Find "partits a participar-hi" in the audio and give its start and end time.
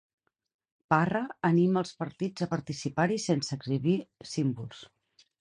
1.99-3.19